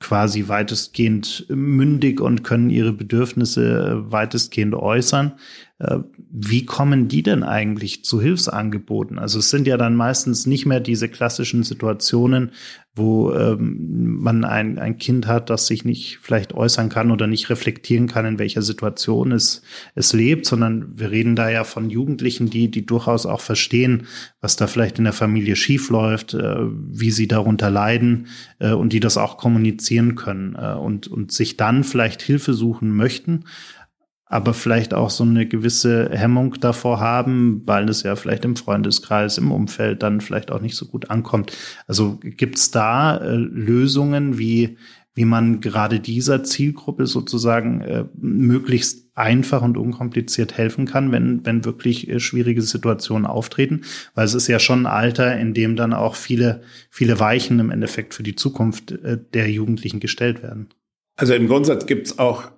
[0.00, 5.32] quasi weitestgehend mündig und können ihre Bedürfnisse weitestgehend äußern.
[5.78, 5.98] Äh,
[6.30, 9.18] wie kommen die denn eigentlich zu Hilfsangeboten?
[9.18, 12.50] Also es sind ja dann meistens nicht mehr diese klassischen Situationen,
[12.94, 17.48] wo ähm, man ein, ein Kind hat, das sich nicht vielleicht äußern kann oder nicht
[17.48, 19.62] reflektieren kann, in welcher Situation es,
[19.94, 24.08] es lebt, sondern wir reden da ja von Jugendlichen, die, die durchaus auch verstehen,
[24.40, 28.26] was da vielleicht in der Familie schiefläuft, äh, wie sie darunter leiden
[28.58, 32.94] äh, und die das auch kommunizieren können äh, und, und sich dann vielleicht Hilfe suchen
[32.94, 33.44] möchten
[34.28, 39.38] aber vielleicht auch so eine gewisse Hemmung davor haben, weil es ja vielleicht im Freundeskreis,
[39.38, 41.52] im Umfeld dann vielleicht auch nicht so gut ankommt.
[41.86, 44.76] Also gibt's da äh, Lösungen, wie,
[45.14, 51.64] wie man gerade dieser Zielgruppe sozusagen äh, möglichst einfach und unkompliziert helfen kann, wenn, wenn
[51.64, 53.82] wirklich äh, schwierige Situationen auftreten?
[54.14, 56.60] Weil es ist ja schon ein Alter, in dem dann auch viele,
[56.90, 60.68] viele Weichen im Endeffekt für die Zukunft äh, der Jugendlichen gestellt werden.
[61.16, 62.52] Also im Grundsatz gibt's auch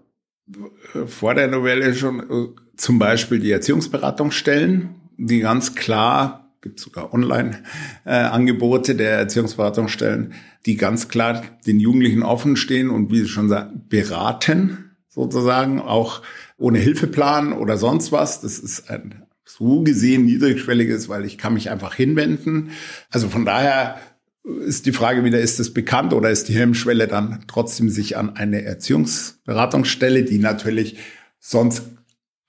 [1.07, 8.93] vor der Novelle schon äh, zum Beispiel die Erziehungsberatungsstellen, die ganz klar, gibt sogar Online-Angebote
[8.93, 10.35] äh, der Erziehungsberatungsstellen,
[10.67, 16.23] die ganz klar den Jugendlichen offen stehen und wie Sie schon sagen, beraten sozusagen, auch
[16.57, 18.41] ohne Hilfeplan oder sonst was.
[18.41, 22.71] Das ist ein so gesehen niedrigschwelliges, weil ich kann mich einfach hinwenden.
[23.11, 23.99] Also von daher
[24.45, 28.37] ist die Frage wieder, ist es bekannt oder ist die Hemmschwelle dann trotzdem sich an
[28.37, 30.99] eine Erziehungsberatungsstelle, die natürlich
[31.39, 31.83] sonst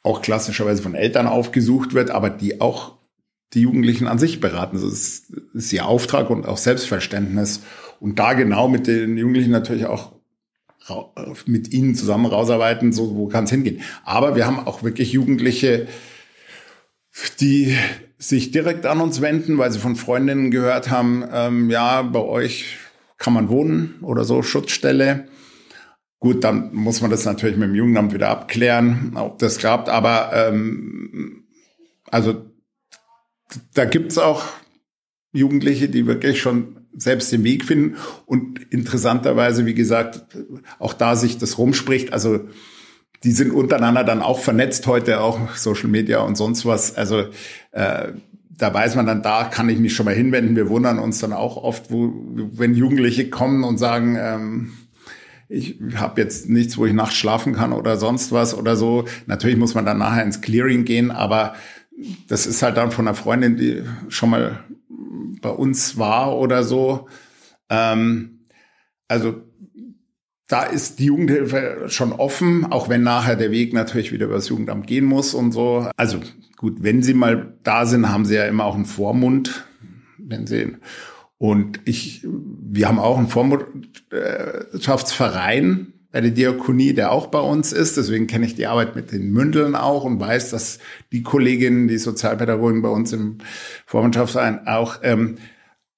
[0.03, 2.97] auch klassischerweise von Eltern aufgesucht wird, aber die auch
[3.53, 4.77] die Jugendlichen an sich beraten.
[4.77, 7.61] Das ist, ist ihr Auftrag und auch Selbstverständnis.
[7.99, 10.13] Und da genau mit den Jugendlichen natürlich auch
[11.45, 13.81] mit ihnen zusammen rausarbeiten, so wo kann es hingehen.
[14.03, 15.87] Aber wir haben auch wirklich Jugendliche,
[17.39, 17.77] die
[18.21, 22.77] sich direkt an uns wenden, weil sie von Freundinnen gehört haben, ähm, ja, bei euch
[23.17, 25.27] kann man wohnen oder so, Schutzstelle.
[26.19, 29.89] Gut, dann muss man das natürlich mit dem Jugendamt wieder abklären, ob das klappt.
[29.89, 31.45] Aber ähm,
[32.11, 32.45] also
[33.73, 34.43] da gibt's auch
[35.33, 40.25] Jugendliche, die wirklich schon selbst den Weg finden und interessanterweise, wie gesagt,
[40.77, 42.13] auch da sich das rumspricht.
[42.13, 42.41] Also
[43.23, 46.95] die sind untereinander dann auch vernetzt heute, auch Social Media und sonst was.
[46.95, 47.25] Also
[47.71, 48.13] äh,
[48.49, 50.55] da weiß man dann, da kann ich mich schon mal hinwenden.
[50.55, 54.73] Wir wundern uns dann auch oft, wo, wenn Jugendliche kommen und sagen, ähm,
[55.49, 59.05] ich habe jetzt nichts, wo ich nachts schlafen kann oder sonst was oder so.
[59.25, 61.55] Natürlich muss man dann nachher ins Clearing gehen, aber
[62.27, 64.63] das ist halt dann von einer Freundin, die schon mal
[65.41, 67.07] bei uns war oder so.
[67.69, 68.45] Ähm,
[69.07, 69.41] also
[70.51, 74.49] da ist die Jugendhilfe schon offen, auch wenn nachher der Weg natürlich wieder über das
[74.49, 75.89] Jugendamt gehen muss und so.
[75.95, 76.19] Also
[76.57, 79.65] gut, wenn sie mal da sind, haben sie ja immer auch einen Vormund,
[80.17, 80.75] wenn sie
[81.37, 87.97] und ich, wir haben auch einen Vormundschaftsverein bei der Diakonie, der auch bei uns ist.
[87.97, 90.77] Deswegen kenne ich die Arbeit mit den Mündeln auch und weiß, dass
[91.11, 93.39] die Kolleginnen, die Sozialpädagogin bei uns im
[93.87, 95.39] Vormundschaftsverein auch, ähm,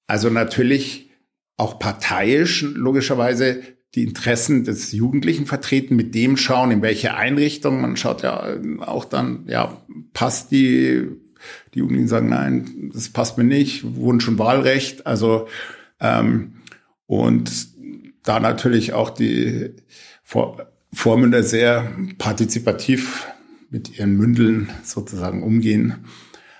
[0.06, 1.10] also natürlich
[1.58, 3.62] auch parteiisch logischerweise
[3.94, 7.80] die Interessen des Jugendlichen vertreten, mit dem schauen, in welche Einrichtung.
[7.80, 9.80] Man schaut ja auch dann, ja,
[10.12, 11.06] passt die,
[11.74, 15.06] die Jugendlichen sagen, nein, das passt mir nicht, Wunsch und Wahlrecht.
[15.06, 15.46] Also
[16.00, 16.54] ähm,
[17.06, 17.68] und
[18.24, 19.70] da natürlich auch die
[20.92, 23.26] Vormünder sehr partizipativ
[23.70, 26.04] mit ihren Mündeln sozusagen umgehen.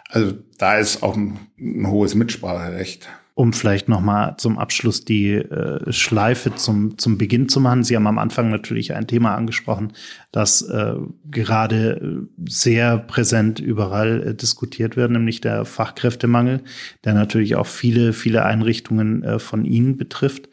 [0.09, 3.09] Also da ist auch ein, ein hohes Mitspracherecht.
[3.37, 7.83] Um vielleicht nochmal zum Abschluss die äh, Schleife zum, zum Beginn zu machen.
[7.83, 9.93] Sie haben am Anfang natürlich ein Thema angesprochen,
[10.31, 10.95] das äh,
[11.31, 16.63] gerade sehr präsent überall äh, diskutiert wird, nämlich der Fachkräftemangel,
[17.05, 20.49] der natürlich auch viele, viele Einrichtungen äh, von Ihnen betrifft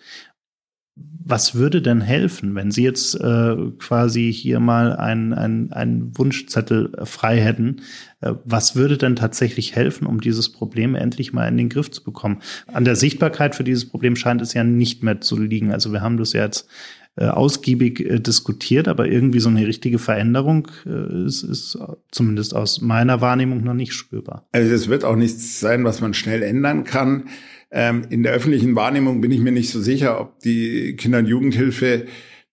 [1.24, 7.40] was würde denn helfen, wenn Sie jetzt äh, quasi hier mal einen ein Wunschzettel frei
[7.40, 7.78] hätten?
[8.22, 12.04] Äh, was würde denn tatsächlich helfen, um dieses Problem endlich mal in den Griff zu
[12.04, 12.42] bekommen?
[12.68, 15.72] An der Sichtbarkeit für dieses Problem scheint es ja nicht mehr zu liegen.
[15.72, 16.68] Also wir haben das ja jetzt
[17.18, 21.78] äh, ausgiebig äh, diskutiert, aber irgendwie so eine richtige Veränderung äh, ist, ist
[22.10, 24.48] zumindest aus meiner Wahrnehmung noch nicht spürbar.
[24.54, 27.26] Also es wird auch nichts sein, was man schnell ändern kann.
[27.70, 31.28] Ähm, in der öffentlichen Wahrnehmung bin ich mir nicht so sicher, ob die Kinder- und
[31.28, 32.06] Jugendhilfe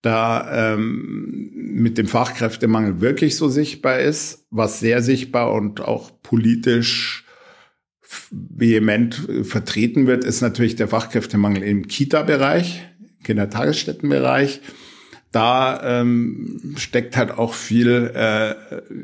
[0.03, 4.47] da ähm, mit dem Fachkräftemangel wirklich so sichtbar ist.
[4.51, 7.25] Was sehr sichtbar und auch politisch
[8.31, 12.83] vehement vertreten wird, ist natürlich der Fachkräftemangel im Kita-Bereich,
[13.29, 14.63] Kindertagesstättenbereich
[15.31, 18.55] da ähm, steckt halt auch viel äh,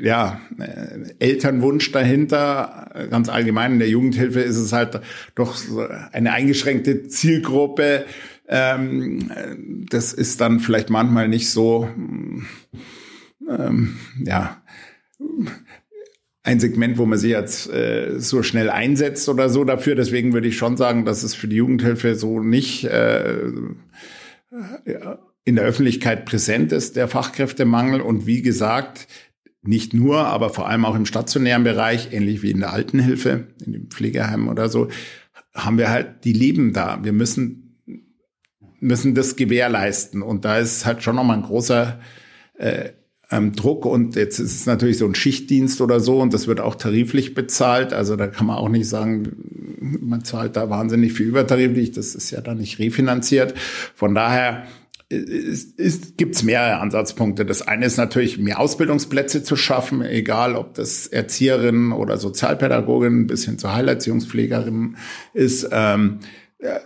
[0.03, 2.89] ja, äh, Elternwunsch dahinter.
[3.11, 5.01] Ganz allgemein in der Jugendhilfe ist es halt
[5.35, 5.55] doch
[6.11, 8.05] eine eingeschränkte Zielgruppe.
[8.47, 9.31] Ähm,
[9.89, 11.87] das ist dann vielleicht manchmal nicht so,
[13.47, 14.63] ähm, ja,
[16.41, 19.93] ein Segment, wo man sich jetzt äh, so schnell einsetzt oder so dafür.
[19.93, 23.51] Deswegen würde ich schon sagen, dass es für die Jugendhilfe so nicht äh,
[25.43, 28.01] in der Öffentlichkeit präsent ist, der Fachkräftemangel.
[28.01, 29.07] Und wie gesagt,
[29.61, 33.73] nicht nur, aber vor allem auch im stationären Bereich, ähnlich wie in der Altenhilfe, in
[33.73, 34.89] dem Pflegeheim oder so,
[35.53, 37.03] haben wir halt, die leben da.
[37.03, 37.79] Wir müssen,
[38.79, 40.21] müssen das gewährleisten.
[40.21, 41.99] Und da ist halt schon nochmal ein großer
[42.57, 42.89] äh,
[43.31, 43.85] ähm, Druck.
[43.85, 47.33] Und jetzt ist es natürlich so ein Schichtdienst oder so und das wird auch tariflich
[47.33, 47.93] bezahlt.
[47.93, 49.64] Also da kann man auch nicht sagen,
[50.01, 51.91] man zahlt da wahnsinnig viel übertariflich.
[51.91, 53.53] Das ist ja dann nicht refinanziert.
[53.95, 54.65] Von daher
[55.09, 57.45] es, es gibt mehrere Ansatzpunkte.
[57.45, 63.45] Das eine ist natürlich, mehr Ausbildungsplätze zu schaffen, egal ob das Erzieherinnen oder Sozialpädagoginnen bis
[63.45, 64.97] hin zur Heilerziehungspflegerin
[65.33, 65.69] ist.
[65.71, 66.19] Ähm,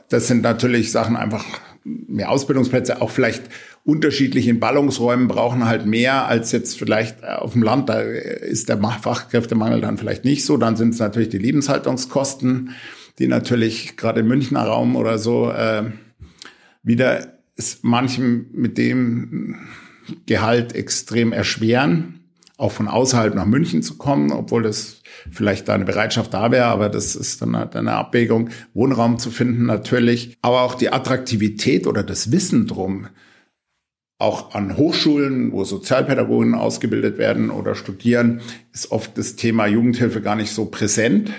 [0.10, 1.46] das sind natürlich Sachen einfach
[1.84, 3.44] mehr Ausbildungsplätze, auch vielleicht
[3.90, 7.90] unterschiedlich in Ballungsräumen brauchen halt mehr als jetzt vielleicht auf dem Land.
[7.90, 10.58] Da ist der Fachkräftemangel dann vielleicht nicht so.
[10.58, 12.72] Dann sind es natürlich die Lebenshaltungskosten,
[13.18, 15.86] die natürlich gerade im Münchner Raum oder so äh,
[16.84, 19.58] wieder es manchem mit dem
[20.28, 22.20] Gehalt extrem erschweren,
[22.58, 26.66] auch von außerhalb nach München zu kommen, obwohl das vielleicht da eine Bereitschaft da wäre,
[26.66, 31.86] aber das ist dann halt eine Abwägung, Wohnraum zu finden natürlich, aber auch die Attraktivität
[31.86, 33.08] oder das Wissen drum,
[34.20, 38.42] auch an Hochschulen, wo Sozialpädagogen ausgebildet werden oder studieren,
[38.74, 41.32] ist oft das Thema Jugendhilfe gar nicht so präsent,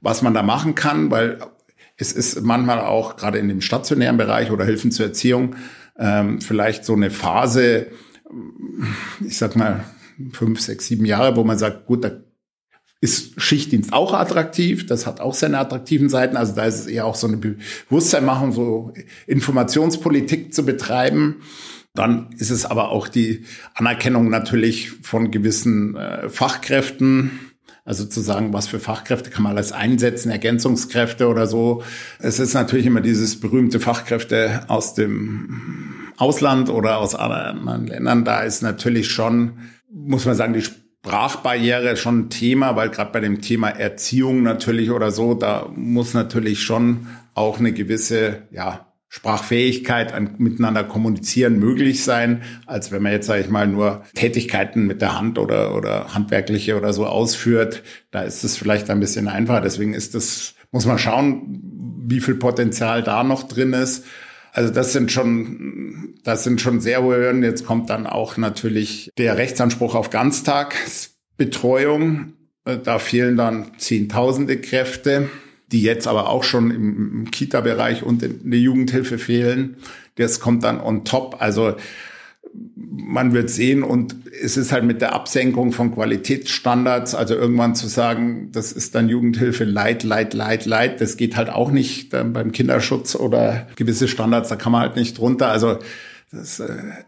[0.00, 1.38] was man da machen kann, weil
[1.96, 5.56] es ist manchmal auch gerade in dem stationären Bereich oder Hilfen zur Erziehung
[5.98, 7.88] ähm, vielleicht so eine Phase,
[9.26, 9.84] ich sag mal
[10.32, 12.10] fünf, sechs, sieben Jahre, wo man sagt, gut, da
[13.00, 16.36] ist Schichtdienst auch attraktiv, das hat auch seine attraktiven Seiten.
[16.36, 18.92] Also da ist es eher auch so eine Bewusstseinmachung, so
[19.26, 21.36] Informationspolitik zu betreiben.
[21.98, 27.40] Dann ist es aber auch die Anerkennung natürlich von gewissen äh, Fachkräften,
[27.84, 31.82] also zu sagen, was für Fachkräfte kann man alles einsetzen, Ergänzungskräfte oder so.
[32.20, 38.24] Es ist natürlich immer dieses berühmte Fachkräfte aus dem Ausland oder aus anderen Ländern.
[38.24, 39.58] Da ist natürlich schon,
[39.92, 44.92] muss man sagen, die Sprachbarriere schon ein Thema, weil gerade bei dem Thema Erziehung natürlich
[44.92, 52.04] oder so, da muss natürlich schon auch eine gewisse, ja, Sprachfähigkeit, ein miteinander kommunizieren möglich
[52.04, 56.12] sein, als wenn man jetzt, sage ich mal, nur Tätigkeiten mit der Hand oder, oder
[56.14, 57.82] handwerkliche oder so ausführt.
[58.10, 59.62] Da ist es vielleicht ein bisschen einfacher.
[59.62, 61.62] Deswegen ist das, muss man schauen,
[62.06, 64.04] wie viel Potenzial da noch drin ist.
[64.52, 67.42] Also das sind schon, das sind schon sehr hohe Hürden.
[67.42, 72.34] Jetzt kommt dann auch natürlich der Rechtsanspruch auf Ganztagsbetreuung.
[72.84, 75.30] Da fehlen dann Zehntausende Kräfte
[75.72, 79.76] die jetzt aber auch schon im, Kita-Bereich und in der Jugendhilfe fehlen.
[80.16, 81.36] Das kommt dann on top.
[81.40, 81.76] Also
[82.74, 87.86] man wird sehen und es ist halt mit der Absenkung von Qualitätsstandards, also irgendwann zu
[87.86, 92.32] sagen, das ist dann Jugendhilfe Leid, Leid, Leid, Leid, das geht halt auch nicht dann
[92.32, 95.48] beim Kinderschutz oder gewisse Standards, da kann man halt nicht drunter.
[95.48, 95.78] Also
[96.30, 97.04] das ist äh,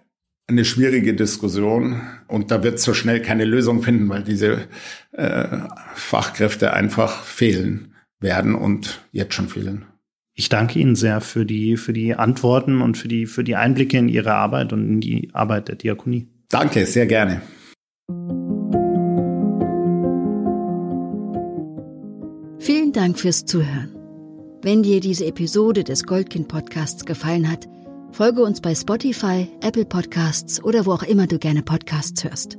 [0.46, 4.68] eine schwierige Diskussion und da wird so schnell keine Lösung finden, weil diese
[5.12, 5.46] äh,
[5.94, 7.89] Fachkräfte einfach fehlen
[8.20, 9.86] werden und jetzt schon fehlen.
[10.34, 13.98] Ich danke Ihnen sehr für die, für die Antworten und für die, für die Einblicke
[13.98, 16.28] in Ihre Arbeit und in die Arbeit der Diakonie.
[16.48, 17.42] Danke, sehr gerne.
[22.58, 23.94] Vielen Dank fürs Zuhören.
[24.62, 27.66] Wenn dir diese Episode des Goldkind Podcasts gefallen hat,
[28.12, 32.58] folge uns bei Spotify, Apple Podcasts oder wo auch immer du gerne Podcasts hörst.